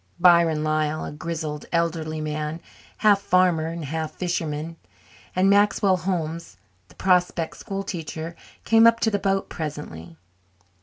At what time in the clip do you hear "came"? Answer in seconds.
8.65-8.87